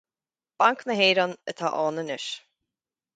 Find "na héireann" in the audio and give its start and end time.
0.89-1.35